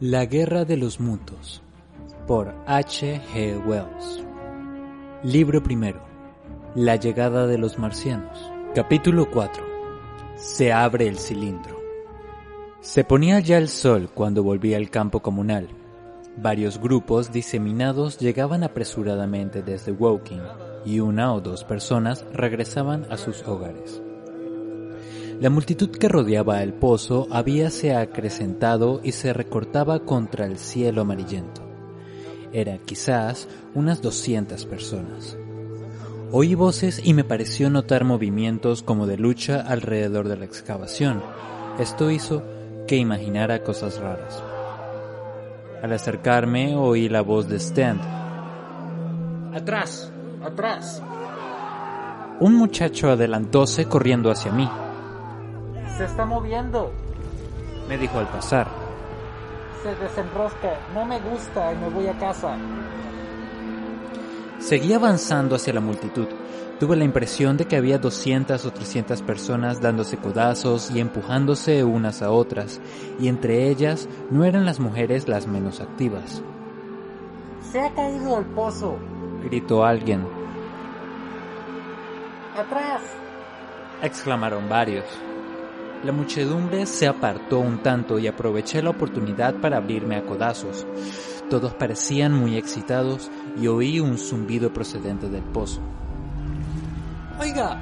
La 0.00 0.26
Guerra 0.26 0.64
de 0.64 0.76
los 0.76 1.00
Mutos 1.00 1.60
por 2.28 2.54
H. 2.68 3.20
G. 3.34 3.66
Wells 3.66 4.24
Libro 5.24 5.60
primero 5.60 6.06
La 6.76 6.94
llegada 6.94 7.48
de 7.48 7.58
los 7.58 7.80
marcianos 7.80 8.38
Capítulo 8.76 9.28
4 9.28 9.64
Se 10.36 10.72
abre 10.72 11.08
el 11.08 11.18
cilindro 11.18 11.82
Se 12.80 13.02
ponía 13.02 13.40
ya 13.40 13.58
el 13.58 13.66
sol 13.66 14.08
cuando 14.14 14.44
volví 14.44 14.72
al 14.72 14.88
campo 14.88 15.18
comunal. 15.18 15.66
Varios 16.36 16.80
grupos 16.80 17.32
diseminados 17.32 18.18
llegaban 18.18 18.62
apresuradamente 18.62 19.62
desde 19.62 19.90
Woking 19.90 20.42
y 20.84 21.00
una 21.00 21.34
o 21.34 21.40
dos 21.40 21.64
personas 21.64 22.24
regresaban 22.32 23.04
a 23.10 23.16
sus 23.16 23.42
hogares. 23.42 24.00
La 25.40 25.50
multitud 25.50 25.90
que 25.90 26.08
rodeaba 26.08 26.64
el 26.64 26.72
pozo 26.72 27.28
habíase 27.30 27.94
acrecentado 27.94 29.00
y 29.04 29.12
se 29.12 29.32
recortaba 29.32 30.00
contra 30.00 30.46
el 30.46 30.58
cielo 30.58 31.02
amarillento. 31.02 31.62
Era 32.52 32.78
quizás 32.78 33.46
unas 33.72 34.02
200 34.02 34.66
personas. 34.66 35.36
Oí 36.32 36.56
voces 36.56 37.00
y 37.04 37.14
me 37.14 37.22
pareció 37.22 37.70
notar 37.70 38.04
movimientos 38.04 38.82
como 38.82 39.06
de 39.06 39.16
lucha 39.16 39.60
alrededor 39.60 40.26
de 40.26 40.38
la 40.38 40.44
excavación. 40.44 41.22
Esto 41.78 42.10
hizo 42.10 42.42
que 42.88 42.96
imaginara 42.96 43.62
cosas 43.62 44.00
raras. 44.00 44.42
Al 45.80 45.92
acercarme 45.92 46.74
oí 46.74 47.08
la 47.08 47.20
voz 47.20 47.48
de 47.48 47.60
Stent. 47.60 48.02
Atrás, 49.54 50.12
atrás. 50.42 51.00
Un 52.40 52.56
muchacho 52.56 53.08
adelantóse 53.08 53.84
corriendo 53.84 54.32
hacia 54.32 54.50
mí. 54.50 54.68
Se 55.98 56.04
está 56.04 56.24
moviendo. 56.24 56.92
Me 57.88 57.98
dijo 57.98 58.20
al 58.20 58.28
pasar. 58.28 58.68
Se 59.82 59.92
desenrosca. 59.96 60.78
No 60.94 61.04
me 61.04 61.18
gusta 61.18 61.72
y 61.72 61.76
me 61.76 61.88
voy 61.88 62.06
a 62.06 62.16
casa. 62.16 62.56
Seguí 64.60 64.92
avanzando 64.92 65.56
hacia 65.56 65.72
la 65.72 65.80
multitud. 65.80 66.28
Tuve 66.78 66.94
la 66.94 67.02
impresión 67.02 67.56
de 67.56 67.64
que 67.64 67.76
había 67.76 67.98
200 67.98 68.64
o 68.64 68.70
300 68.70 69.22
personas 69.22 69.80
dándose 69.80 70.18
codazos 70.18 70.92
y 70.92 71.00
empujándose 71.00 71.82
unas 71.82 72.22
a 72.22 72.30
otras, 72.30 72.80
y 73.18 73.26
entre 73.26 73.68
ellas 73.68 74.08
no 74.30 74.44
eran 74.44 74.64
las 74.64 74.78
mujeres 74.78 75.26
las 75.26 75.48
menos 75.48 75.80
activas. 75.80 76.44
Se 77.72 77.80
ha 77.80 77.92
caído 77.92 78.36
al 78.36 78.44
pozo. 78.44 78.96
Gritó 79.42 79.84
alguien. 79.84 80.24
Atrás. 82.56 83.02
Exclamaron 84.00 84.68
varios. 84.68 85.04
La 86.04 86.12
muchedumbre 86.12 86.86
se 86.86 87.08
apartó 87.08 87.58
un 87.58 87.82
tanto 87.82 88.20
y 88.20 88.28
aproveché 88.28 88.80
la 88.82 88.90
oportunidad 88.90 89.54
para 89.54 89.78
abrirme 89.78 90.14
a 90.14 90.24
codazos. 90.24 90.86
Todos 91.50 91.74
parecían 91.74 92.32
muy 92.34 92.56
excitados 92.56 93.30
y 93.60 93.66
oí 93.66 93.98
un 93.98 94.16
zumbido 94.16 94.72
procedente 94.72 95.28
del 95.28 95.42
pozo. 95.42 95.80
Oiga, 97.40 97.80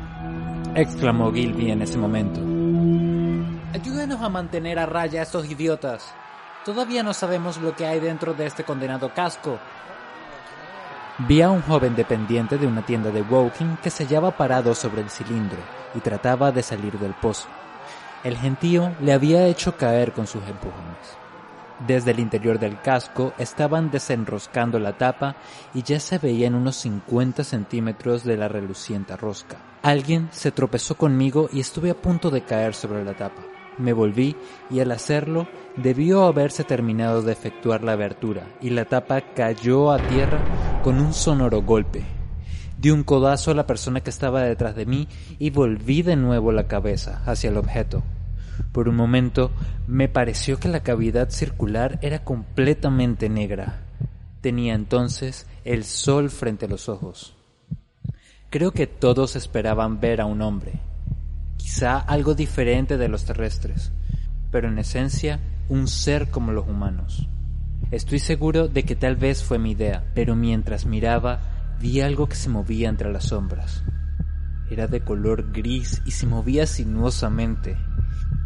exclamó 0.74 1.30
Gilby 1.30 1.70
en 1.70 1.82
ese 1.82 1.98
momento. 1.98 2.40
ayúdenos 3.74 4.22
a 4.22 4.30
mantener 4.30 4.78
a 4.78 4.86
raya 4.86 5.20
a 5.20 5.22
estos 5.24 5.50
idiotas. 5.50 6.14
Todavía 6.64 7.02
no 7.02 7.12
sabemos 7.12 7.58
lo 7.58 7.76
que 7.76 7.86
hay 7.86 8.00
dentro 8.00 8.32
de 8.32 8.46
este 8.46 8.64
condenado 8.64 9.12
casco. 9.12 9.58
Vi 11.28 11.42
a 11.42 11.50
un 11.50 11.60
joven 11.62 11.94
dependiente 11.94 12.56
de 12.56 12.66
una 12.66 12.84
tienda 12.84 13.10
de 13.10 13.22
Woking 13.22 13.76
que 13.82 13.90
se 13.90 14.04
hallaba 14.04 14.30
parado 14.30 14.74
sobre 14.74 15.02
el 15.02 15.10
cilindro 15.10 15.58
y 15.94 16.00
trataba 16.00 16.50
de 16.50 16.62
salir 16.62 16.98
del 16.98 17.12
pozo. 17.12 17.48
El 18.26 18.36
gentío 18.36 18.92
le 19.00 19.12
había 19.12 19.46
hecho 19.46 19.76
caer 19.76 20.10
con 20.10 20.26
sus 20.26 20.42
empujones. 20.48 20.98
Desde 21.86 22.10
el 22.10 22.18
interior 22.18 22.58
del 22.58 22.80
casco 22.80 23.32
estaban 23.38 23.92
desenroscando 23.92 24.80
la 24.80 24.98
tapa 24.98 25.36
y 25.72 25.84
ya 25.84 26.00
se 26.00 26.18
veían 26.18 26.56
unos 26.56 26.74
50 26.74 27.44
centímetros 27.44 28.24
de 28.24 28.36
la 28.36 28.48
reluciente 28.48 29.16
rosca. 29.16 29.58
Alguien 29.80 30.28
se 30.32 30.50
tropezó 30.50 30.96
conmigo 30.96 31.48
y 31.52 31.60
estuve 31.60 31.90
a 31.90 31.94
punto 31.94 32.30
de 32.30 32.42
caer 32.42 32.74
sobre 32.74 33.04
la 33.04 33.14
tapa. 33.14 33.42
Me 33.78 33.92
volví 33.92 34.34
y 34.70 34.80
al 34.80 34.90
hacerlo 34.90 35.46
debió 35.76 36.24
haberse 36.24 36.64
terminado 36.64 37.22
de 37.22 37.30
efectuar 37.30 37.84
la 37.84 37.92
abertura 37.92 38.48
y 38.60 38.70
la 38.70 38.86
tapa 38.86 39.20
cayó 39.36 39.92
a 39.92 39.98
tierra 39.98 40.40
con 40.82 40.98
un 40.98 41.14
sonoro 41.14 41.62
golpe. 41.62 42.02
Di 42.76 42.90
un 42.90 43.04
codazo 43.04 43.52
a 43.52 43.54
la 43.54 43.68
persona 43.68 44.00
que 44.00 44.10
estaba 44.10 44.42
detrás 44.42 44.74
de 44.74 44.84
mí 44.84 45.06
y 45.38 45.50
volví 45.50 46.02
de 46.02 46.16
nuevo 46.16 46.50
la 46.50 46.66
cabeza 46.66 47.22
hacia 47.24 47.50
el 47.50 47.56
objeto. 47.56 48.02
Por 48.72 48.88
un 48.88 48.96
momento 48.96 49.50
me 49.86 50.08
pareció 50.08 50.58
que 50.58 50.68
la 50.68 50.82
cavidad 50.82 51.30
circular 51.30 51.98
era 52.02 52.24
completamente 52.24 53.28
negra. 53.28 53.80
Tenía 54.40 54.74
entonces 54.74 55.46
el 55.64 55.84
sol 55.84 56.30
frente 56.30 56.66
a 56.66 56.68
los 56.68 56.88
ojos. 56.88 57.34
Creo 58.50 58.72
que 58.72 58.86
todos 58.86 59.36
esperaban 59.36 60.00
ver 60.00 60.20
a 60.20 60.26
un 60.26 60.40
hombre, 60.40 60.80
quizá 61.56 61.98
algo 61.98 62.34
diferente 62.34 62.96
de 62.96 63.08
los 63.08 63.24
terrestres, 63.24 63.92
pero 64.50 64.68
en 64.68 64.78
esencia 64.78 65.40
un 65.68 65.88
ser 65.88 66.30
como 66.30 66.52
los 66.52 66.68
humanos. 66.68 67.28
Estoy 67.90 68.18
seguro 68.18 68.68
de 68.68 68.84
que 68.84 68.96
tal 68.96 69.16
vez 69.16 69.42
fue 69.42 69.58
mi 69.58 69.72
idea, 69.72 70.04
pero 70.14 70.36
mientras 70.36 70.86
miraba 70.86 71.40
vi 71.80 72.00
algo 72.00 72.28
que 72.28 72.36
se 72.36 72.48
movía 72.48 72.88
entre 72.88 73.12
las 73.12 73.26
sombras. 73.26 73.84
Era 74.70 74.86
de 74.86 75.00
color 75.00 75.52
gris 75.52 76.02
y 76.04 76.12
se 76.12 76.26
movía 76.26 76.66
sinuosamente. 76.66 77.76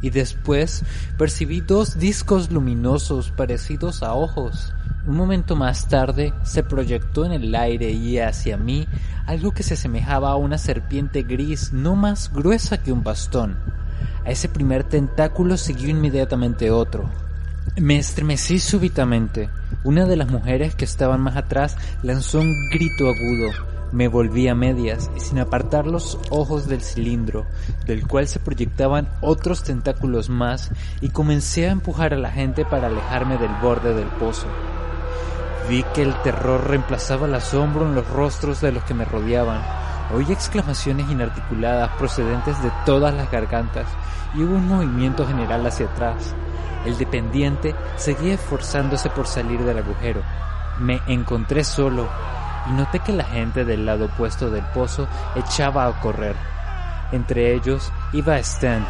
Y 0.03 0.11
después 0.11 0.83
percibí 1.19 1.61
dos 1.61 1.99
discos 1.99 2.51
luminosos 2.51 3.31
parecidos 3.31 4.03
a 4.03 4.15
ojos. 4.15 4.73
Un 5.07 5.17
momento 5.17 5.57
más 5.57 5.89
tarde 5.89 6.35
se 6.43 6.63
proyectó 6.63 7.25
en 7.25 7.33
el 7.33 7.55
aire 7.55 7.91
y 7.91 8.19
hacia 8.19 8.57
mí 8.57 8.87
algo 9.27 9.53
que 9.53 9.63
se 9.63 9.75
asemejaba 9.75 10.31
a 10.31 10.37
una 10.37 10.59
serpiente 10.59 11.23
gris 11.23 11.73
no 11.73 11.97
más 11.97 12.33
gruesa 12.33 12.83
que 12.83 12.93
un 12.93 13.03
bastón. 13.03 13.57
A 14.25 14.31
ese 14.31 14.49
primer 14.49 14.85
tentáculo 14.85 15.57
siguió 15.57 15.89
inmediatamente 15.89 16.71
otro. 16.71 17.09
Me 17.77 17.99
estremecí 17.99 18.59
súbitamente. 18.59 19.49
Una 19.85 20.05
de 20.05 20.17
las 20.17 20.29
mujeres 20.29 20.75
que 20.75 20.85
estaban 20.85 21.21
más 21.21 21.37
atrás 21.37 21.77
lanzó 22.03 22.41
un 22.41 22.53
grito 22.71 23.09
agudo. 23.09 23.80
Me 23.93 24.07
volví 24.07 24.47
a 24.47 24.55
medias 24.55 25.11
y 25.17 25.21
sin 25.21 25.41
apartar 25.41 25.87
los 25.87 26.19
ojos 26.31 26.69
del 26.69 26.81
cilindro, 26.81 27.47
del 27.87 28.07
cual 28.07 28.29
se 28.29 28.39
proyectaban 28.39 29.09
otros 29.21 29.65
tentáculos 29.65 30.29
más, 30.29 30.71
y 31.01 31.09
comencé 31.09 31.69
a 31.69 31.73
empujar 31.73 32.15
a 32.15 32.19
la 32.19 32.31
gente 32.31 32.65
para 32.65 32.87
alejarme 32.87 33.37
del 33.37 33.51
borde 33.61 33.93
del 33.95 34.07
pozo. 34.07 34.47
Vi 35.69 35.83
que 35.95 36.03
el 36.03 36.15
terror 36.23 36.69
reemplazaba 36.69 37.27
el 37.27 37.35
asombro 37.35 37.87
en 37.87 37.97
los 37.97 38.09
rostros 38.09 38.61
de 38.61 38.71
los 38.71 38.85
que 38.85 38.95
me 38.95 39.05
rodeaban. 39.05 39.61
Oí 40.15 40.31
exclamaciones 40.31 41.11
inarticuladas 41.11 41.91
procedentes 41.97 42.61
de 42.63 42.71
todas 42.87 43.15
las 43.15 43.31
gargantas 43.31 43.87
y 44.35 44.43
hubo 44.43 44.55
un 44.55 44.69
movimiento 44.69 45.27
general 45.27 45.67
hacia 45.67 45.87
atrás. 45.87 46.35
El 46.85 46.97
dependiente 46.97 47.75
seguía 47.97 48.35
esforzándose 48.35 49.11
por 49.11 49.27
salir 49.27 49.61
del 49.65 49.79
agujero. 49.79 50.23
Me 50.79 51.01
encontré 51.07 51.63
solo 51.63 52.09
y 52.69 52.73
noté 52.73 53.01
que 53.01 53.13
la 53.13 53.25
gente 53.25 53.65
del 53.65 53.87
lado 53.87 54.07
opuesto 54.07 54.51
del 54.51 54.65
pozo 54.75 55.09
echaba 55.35 55.87
a 55.87 56.01
correr. 56.01 56.37
Entre 57.13 57.55
ellos 57.55 57.93
iba 58.13 58.43
Stent. 58.43 58.87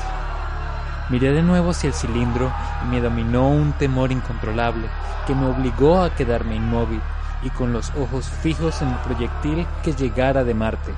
Miré 1.08 1.32
de 1.32 1.42
nuevo 1.42 1.70
hacia 1.70 1.88
el 1.88 1.94
cilindro 1.94 2.52
y 2.84 2.88
me 2.88 3.00
dominó 3.00 3.48
un 3.48 3.72
temor 3.72 4.12
incontrolable 4.12 4.88
que 5.26 5.34
me 5.34 5.46
obligó 5.46 6.00
a 6.00 6.14
quedarme 6.14 6.56
inmóvil 6.56 7.00
y 7.42 7.50
con 7.50 7.72
los 7.72 7.90
ojos 7.96 8.28
fijos 8.28 8.80
en 8.82 8.88
el 8.88 8.98
proyectil 8.98 9.66
que 9.82 9.92
llegara 9.92 10.44
de 10.44 10.54
Marte. 10.54 10.92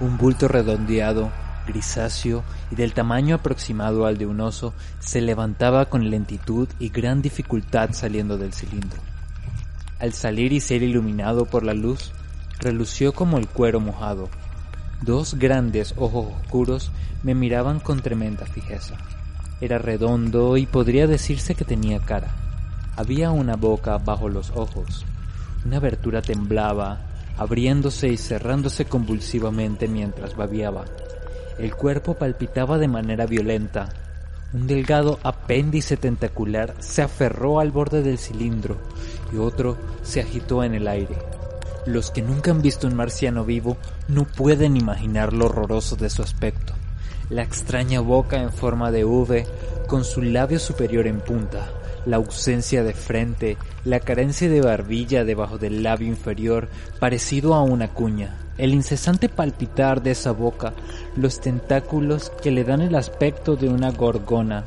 Un 0.00 0.16
bulto 0.18 0.48
redondeado, 0.48 1.30
grisáceo 1.66 2.42
y 2.70 2.74
del 2.74 2.94
tamaño 2.94 3.36
aproximado 3.36 4.06
al 4.06 4.18
de 4.18 4.26
un 4.26 4.40
oso 4.40 4.74
se 4.98 5.20
levantaba 5.20 5.86
con 5.86 6.10
lentitud 6.10 6.68
y 6.78 6.90
gran 6.90 7.22
dificultad 7.22 7.90
saliendo 7.92 8.38
del 8.38 8.52
cilindro. 8.52 9.00
Al 10.00 10.14
salir 10.14 10.52
y 10.52 10.60
ser 10.60 10.82
iluminado 10.82 11.44
por 11.44 11.62
la 11.62 11.74
luz, 11.74 12.12
relució 12.58 13.12
como 13.12 13.36
el 13.36 13.48
cuero 13.48 13.80
mojado. 13.80 14.30
Dos 15.02 15.34
grandes 15.34 15.94
ojos 15.96 16.32
oscuros 16.40 16.90
me 17.22 17.34
miraban 17.34 17.80
con 17.80 18.00
tremenda 18.00 18.46
fijeza. 18.46 18.96
Era 19.60 19.78
redondo 19.78 20.56
y 20.56 20.64
podría 20.64 21.06
decirse 21.06 21.54
que 21.54 21.66
tenía 21.66 22.00
cara. 22.00 22.28
Había 22.96 23.30
una 23.30 23.56
boca 23.56 23.98
bajo 23.98 24.30
los 24.30 24.50
ojos. 24.50 25.04
Una 25.66 25.76
abertura 25.76 26.22
temblaba, 26.22 27.00
abriéndose 27.36 28.08
y 28.08 28.16
cerrándose 28.16 28.86
convulsivamente 28.86 29.86
mientras 29.86 30.34
babiaba. 30.34 30.86
El 31.58 31.74
cuerpo 31.74 32.14
palpitaba 32.14 32.78
de 32.78 32.88
manera 32.88 33.26
violenta. 33.26 33.90
Un 34.52 34.66
delgado 34.66 35.20
apéndice 35.22 35.96
tentacular 35.96 36.74
se 36.80 37.02
aferró 37.02 37.60
al 37.60 37.70
borde 37.70 38.02
del 38.02 38.18
cilindro 38.18 38.78
y 39.32 39.36
otro 39.36 39.76
se 40.02 40.20
agitó 40.20 40.64
en 40.64 40.74
el 40.74 40.88
aire. 40.88 41.16
Los 41.86 42.10
que 42.10 42.20
nunca 42.20 42.50
han 42.50 42.60
visto 42.60 42.86
un 42.86 42.94
marciano 42.94 43.44
vivo 43.44 43.76
no 44.08 44.24
pueden 44.24 44.76
imaginar 44.76 45.32
lo 45.32 45.46
horroroso 45.46 45.94
de 45.94 46.10
su 46.10 46.22
aspecto. 46.22 46.74
La 47.30 47.42
extraña 47.42 48.00
boca 48.00 48.42
en 48.42 48.52
forma 48.52 48.90
de 48.90 49.04
V, 49.04 49.46
con 49.86 50.04
su 50.04 50.20
labio 50.20 50.58
superior 50.58 51.06
en 51.06 51.20
punta, 51.20 51.70
la 52.06 52.16
ausencia 52.16 52.82
de 52.82 52.94
frente, 52.94 53.56
la 53.84 54.00
carencia 54.00 54.48
de 54.48 54.60
barbilla 54.60 55.24
debajo 55.24 55.58
del 55.58 55.82
labio 55.82 56.08
inferior, 56.08 56.68
parecido 56.98 57.54
a 57.54 57.62
una 57.62 57.88
cuña, 57.88 58.36
el 58.58 58.74
incesante 58.74 59.28
palpitar 59.28 60.02
de 60.02 60.12
esa 60.12 60.32
boca, 60.32 60.72
los 61.16 61.40
tentáculos 61.40 62.30
que 62.42 62.50
le 62.50 62.64
dan 62.64 62.80
el 62.80 62.94
aspecto 62.94 63.56
de 63.56 63.68
una 63.68 63.90
gorgona, 63.90 64.64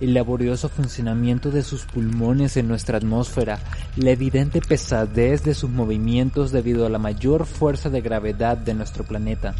el 0.00 0.14
laborioso 0.14 0.68
funcionamiento 0.68 1.50
de 1.50 1.62
sus 1.62 1.84
pulmones 1.84 2.56
en 2.56 2.66
nuestra 2.66 2.98
atmósfera, 2.98 3.60
la 3.96 4.10
evidente 4.10 4.60
pesadez 4.60 5.44
de 5.44 5.54
sus 5.54 5.70
movimientos 5.70 6.50
debido 6.50 6.86
a 6.86 6.90
la 6.90 6.98
mayor 6.98 7.46
fuerza 7.46 7.88
de 7.88 8.00
gravedad 8.00 8.56
de 8.56 8.74
nuestro 8.74 9.04
planeta, 9.04 9.54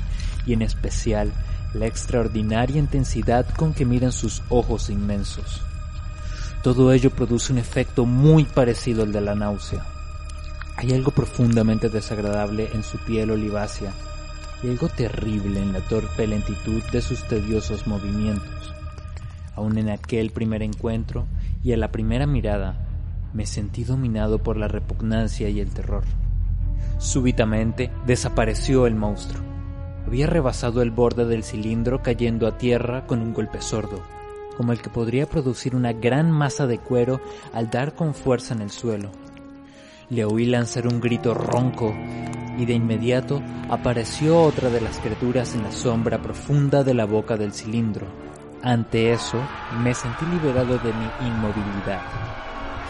y 0.44 0.52
en 0.52 0.62
especial 0.62 1.32
la 1.75 1.87
extraordinaria 1.87 2.79
intensidad 2.79 3.46
con 3.55 3.73
que 3.73 3.84
miran 3.84 4.12
sus 4.12 4.43
ojos 4.49 4.90
inmensos. 4.90 5.62
Todo 6.62 6.92
ello 6.92 7.10
produce 7.10 7.52
un 7.52 7.58
efecto 7.58 8.06
muy 8.06 8.44
parecido 8.44 9.02
al 9.02 9.10
de 9.10 9.20
la 9.20 9.34
náusea. 9.34 9.84
Hay 10.76 10.92
algo 10.92 11.10
profundamente 11.10 11.88
desagradable 11.88 12.70
en 12.72 12.84
su 12.84 12.98
piel 12.98 13.32
olivácea 13.32 13.92
y 14.62 14.68
algo 14.68 14.88
terrible 14.88 15.60
en 15.60 15.72
la 15.72 15.80
torpe 15.80 16.24
lentitud 16.24 16.80
de 16.92 17.02
sus 17.02 17.24
tediosos 17.24 17.88
movimientos. 17.88 18.72
Aun 19.56 19.76
en 19.76 19.90
aquel 19.90 20.30
primer 20.30 20.62
encuentro 20.62 21.26
y 21.64 21.72
a 21.72 21.76
la 21.76 21.90
primera 21.90 22.28
mirada, 22.28 22.86
me 23.34 23.44
sentí 23.44 23.82
dominado 23.82 24.38
por 24.38 24.56
la 24.56 24.68
repugnancia 24.68 25.48
y 25.48 25.58
el 25.58 25.70
terror. 25.70 26.04
Súbitamente 26.98 27.90
desapareció 28.06 28.86
el 28.86 28.94
monstruo. 28.94 29.42
Había 30.06 30.28
rebasado 30.28 30.80
el 30.80 30.92
borde 30.92 31.24
del 31.24 31.42
cilindro 31.42 32.02
cayendo 32.02 32.46
a 32.46 32.56
tierra 32.56 33.04
con 33.08 33.20
un 33.20 33.34
golpe 33.34 33.60
sordo 33.60 34.00
como 34.54 34.72
el 34.72 34.81
que 34.81 34.90
podría 34.90 35.26
producir 35.26 35.75
una 35.75 35.93
gran 35.93 36.31
masa 36.31 36.66
de 36.66 36.78
cuero 36.78 37.20
al 37.52 37.70
dar 37.70 37.94
con 37.94 38.14
fuerza 38.14 38.54
en 38.54 38.62
el 38.62 38.70
suelo. 38.70 39.10
Le 40.10 40.25
oí 40.25 40.46
lanzar 40.46 40.87
un 40.87 41.00
grito 41.00 41.34
ronco 41.34 41.94
y 42.58 42.66
de 42.66 42.75
inmediato 42.75 43.43
apareció 43.70 44.40
otra 44.43 44.69
de 44.69 44.81
las 44.81 44.99
criaturas 44.99 45.54
en 45.54 45.62
la 45.62 45.72
sombra 45.72 46.20
profunda 46.20 46.84
de 46.84 46.94
la 46.94 47.06
boca 47.06 47.37
del 47.37 47.52
cilindro. 47.52 48.06
Ante 48.62 49.12
eso, 49.12 49.38
me 49.82 49.94
sentí 49.94 50.26
liberado 50.26 50.78
de 50.78 50.93
mi 50.93 51.28
inmovilidad. 51.28 52.02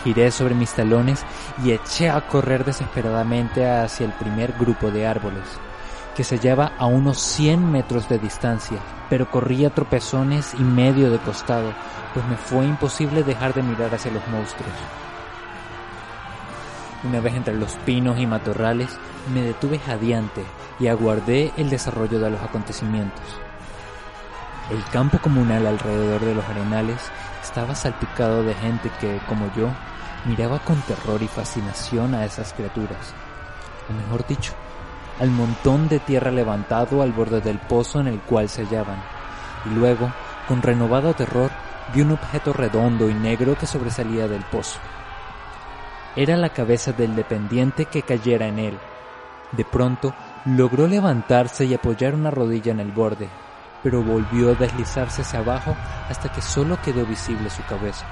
Giré 0.05 0.31
sobre 0.31 0.55
mis 0.55 0.73
talones 0.73 1.25
y 1.65 1.71
eché 1.71 2.11
a 2.11 2.27
correr 2.27 2.65
desesperadamente 2.65 3.69
hacia 3.69 4.05
el 4.05 4.13
primer 4.13 4.53
grupo 4.59 4.91
de 4.91 5.07
árboles 5.07 5.47
que 6.15 6.25
se 6.25 6.37
hallaba 6.37 6.73
a 6.79 6.87
unos 6.87 7.19
100 7.19 7.71
metros 7.71 8.09
de 8.09 8.19
distancia, 8.19 8.79
pero 9.09 9.31
corría 9.31 9.71
tropezones 9.71 10.55
y 10.55 10.63
medio 10.63 11.11
de 11.11 11.19
costado, 11.19 11.73
pues 12.13 12.27
me 12.27 12.37
fue 12.37 12.67
imposible 12.67 13.23
dejar 13.23 13.55
de 13.55 13.63
mirar 13.63 13.95
hacia 13.95 14.13
los 14.13 14.27
monstruos. 14.29 14.73
Una 17.05 17.21
vez 17.21 17.35
entre 17.35 17.55
los 17.55 17.73
pinos 17.85 18.19
y 18.19 18.27
matorrales, 18.27 18.97
me 19.33 19.43
detuve 19.43 19.79
jadeante 19.79 20.45
y 20.79 20.87
aguardé 20.87 21.53
el 21.57 21.71
desarrollo 21.71 22.21
de 22.21 22.31
los 22.31 22.41
acontecimientos. 22.43 23.25
El 24.71 24.85
campo 24.93 25.19
comunal 25.19 25.67
alrededor 25.67 26.21
de 26.21 26.35
los 26.35 26.45
arenales 26.45 27.11
estaba 27.43 27.75
salpicado 27.75 28.45
de 28.45 28.55
gente 28.55 28.91
que, 29.01 29.19
como 29.29 29.53
yo, 29.55 29.69
miraba 30.25 30.61
con 30.61 30.81
terror 30.83 31.21
y 31.23 31.29
fascinación 31.29 32.15
a 32.15 32.25
esas 32.25 32.53
criaturas. 32.53 33.15
O 33.91 33.93
mejor 33.93 34.25
dicho, 34.27 34.53
al 35.23 35.31
montón 35.31 35.87
de 35.87 36.01
tierra 36.01 36.33
levantado 36.33 37.01
al 37.01 37.13
borde 37.13 37.41
del 37.41 37.61
pozo 37.61 38.01
en 38.01 38.09
el 38.09 38.19
cual 38.19 38.49
se 38.49 38.65
hallaban, 38.65 39.01
y 39.65 39.69
luego, 39.69 40.13
con 40.49 40.63
renovado 40.63 41.15
terror, 41.15 41.53
vi 41.95 42.01
un 42.01 42.11
objeto 42.11 42.53
redondo 42.53 43.09
y 43.09 43.15
negro 43.15 43.57
que 43.57 43.69
sobresalía 43.69 44.27
del 44.27 44.43
pozo. 44.43 44.81
Era 46.17 46.37
la 46.37 46.49
cabeza 46.49 46.91
del 46.91 47.15
dependiente 47.15 47.85
que 47.85 48.03
cayera 48.03 48.49
en 48.49 48.59
él. 48.59 48.79
De 49.53 49.65
pronto, 49.65 50.13
logró 50.45 50.89
levantarse 50.89 51.67
y 51.67 51.75
apoyar 51.75 52.17
una 52.17 52.33
rodilla 52.33 52.73
en 52.73 52.81
el 52.81 52.91
borde, 52.91 53.29
pero 53.81 54.03
volvió 54.03 54.51
a 54.51 54.55
deslizarse 54.55 55.23
hacia 55.23 55.39
abajo 55.39 55.77
hasta 56.11 56.33
que 56.33 56.43
solo 56.43 56.83
quedó 56.83 57.07
visible 57.07 57.49
su 57.49 57.63
cabeza. 57.67 58.07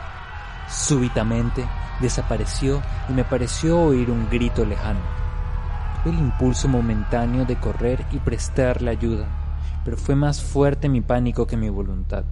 Súbitamente 0.68 1.66
desapareció 1.98 2.80
y 3.08 3.14
me 3.14 3.24
pareció 3.24 3.80
oír 3.80 4.12
un 4.12 4.30
grito 4.30 4.64
lejano 4.64 5.19
el 6.08 6.18
impulso 6.18 6.68
momentáneo 6.68 7.44
de 7.44 7.56
correr 7.56 8.04
y 8.10 8.18
prestarle 8.18 8.90
ayuda, 8.90 9.26
pero 9.84 9.96
fue 9.96 10.16
más 10.16 10.42
fuerte 10.42 10.88
mi 10.88 11.00
pánico 11.00 11.46
que 11.46 11.56
mi 11.56 11.68
voluntad. 11.68 12.24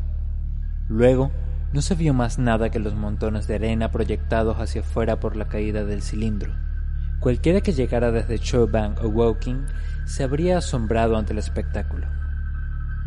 Luego, 0.88 1.30
no 1.72 1.82
se 1.82 1.94
vio 1.94 2.14
más 2.14 2.38
nada 2.38 2.70
que 2.70 2.78
los 2.78 2.94
montones 2.94 3.46
de 3.46 3.56
arena 3.56 3.90
proyectados 3.90 4.56
hacia 4.56 4.80
afuera 4.80 5.20
por 5.20 5.36
la 5.36 5.48
caída 5.48 5.84
del 5.84 6.00
cilindro. 6.00 6.54
Cualquiera 7.20 7.60
que 7.60 7.72
llegara 7.72 8.10
desde 8.10 8.38
Showbank 8.38 9.04
o 9.04 9.08
Woking 9.08 9.66
se 10.06 10.22
habría 10.22 10.58
asombrado 10.58 11.18
ante 11.18 11.34
el 11.34 11.38
espectáculo. 11.38 12.06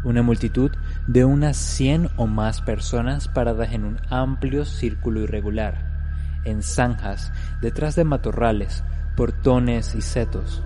Una 0.03 0.21
multitud 0.21 0.71
de 1.07 1.25
unas 1.25 1.57
cien 1.57 2.09
o 2.17 2.27
más 2.27 2.61
personas 2.61 3.27
paradas 3.27 3.71
en 3.71 3.85
un 3.85 3.99
amplio 4.09 4.65
círculo 4.65 5.21
irregular, 5.21 6.39
en 6.43 6.61
zanjas, 6.61 7.31
detrás 7.61 7.95
de 7.95 8.03
matorrales, 8.03 8.83
portones 9.21 9.93
y 9.93 10.01
setos, 10.01 10.63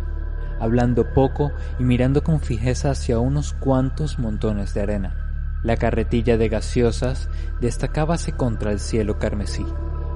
hablando 0.62 1.14
poco 1.14 1.52
y 1.78 1.84
mirando 1.84 2.24
con 2.24 2.40
fijeza 2.40 2.92
hacia 2.92 3.20
unos 3.20 3.52
cuantos 3.52 4.18
montones 4.18 4.74
de 4.74 4.80
arena. 4.80 5.60
La 5.62 5.76
carretilla 5.76 6.38
de 6.38 6.48
gaseosas 6.48 7.30
destacábase 7.60 8.32
contra 8.32 8.72
el 8.72 8.80
cielo 8.80 9.20
carmesí, 9.20 9.66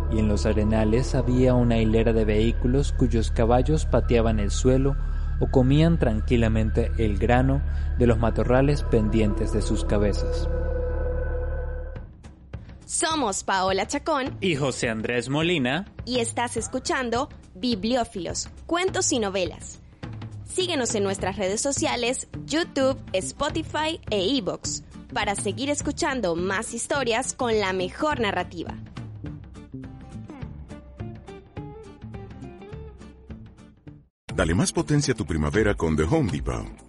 y 0.09 0.19
en 0.19 0.29
los 0.29 0.45
arenales 0.45 1.15
había 1.15 1.53
una 1.53 1.79
hilera 1.79 2.13
de 2.13 2.23
vehículos 2.23 2.93
cuyos 2.93 3.29
caballos 3.29 3.85
pateaban 3.85 4.39
el 4.39 4.51
suelo 4.51 4.95
o 5.41 5.51
comían 5.51 5.99
tranquilamente 5.99 6.93
el 6.97 7.17
grano 7.17 7.61
de 7.97 8.07
los 8.07 8.19
matorrales 8.19 8.83
pendientes 8.83 9.51
de 9.51 9.61
sus 9.61 9.83
cabezas. 9.83 10.47
Somos 12.85 13.43
Paola 13.43 13.85
Chacón 13.85 14.37
y 14.39 14.55
José 14.55 14.87
Andrés 14.87 15.27
Molina 15.27 15.85
y 16.05 16.19
estás 16.19 16.55
escuchando 16.55 17.27
Bibliófilos, 17.55 18.49
Cuentos 18.65 19.11
y 19.11 19.19
Novelas. 19.19 19.79
Síguenos 20.45 20.95
en 20.95 21.03
nuestras 21.03 21.37
redes 21.37 21.61
sociales, 21.61 22.27
YouTube, 22.45 22.97
Spotify 23.13 23.99
e 24.09 24.37
eBooks 24.37 24.83
para 25.13 25.35
seguir 25.35 25.69
escuchando 25.69 26.35
más 26.35 26.73
historias 26.73 27.33
con 27.33 27.59
la 27.59 27.73
mejor 27.73 28.19
narrativa. 28.19 28.75
Dale 34.35 34.55
más 34.55 34.71
potencia 34.71 35.13
a 35.13 35.17
tu 35.17 35.25
primavera 35.25 35.75
con 35.75 35.97
The 35.97 36.03
Home 36.03 36.31
Depot. 36.31 36.88